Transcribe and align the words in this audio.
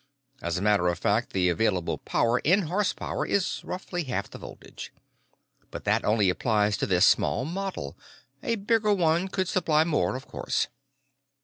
As 0.41 0.57
a 0.57 0.63
matter 0.63 0.87
of 0.87 0.97
fact, 0.97 1.31
the 1.31 1.49
available 1.49 1.99
power 1.99 2.39
in 2.39 2.63
horsepower 2.63 3.23
is 3.23 3.61
roughly 3.63 4.05
half 4.05 4.31
the 4.31 4.39
voltage. 4.39 4.91
But 5.69 5.83
that 5.83 6.03
only 6.03 6.27
applies 6.31 6.75
to 6.77 6.87
this 6.87 7.05
small 7.05 7.45
model. 7.45 7.95
A 8.41 8.55
bigger 8.55 8.95
one 8.95 9.27
could 9.27 9.47
supply 9.47 9.83
more, 9.83 10.15
of 10.15 10.27
course." 10.27 10.69